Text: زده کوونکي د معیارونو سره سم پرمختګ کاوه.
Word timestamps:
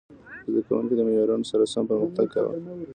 زده 0.49 0.61
کوونکي 0.67 0.93
د 0.95 0.99
معیارونو 1.07 1.45
سره 1.51 1.63
سم 1.73 1.83
پرمختګ 1.89 2.25
کاوه. 2.33 2.51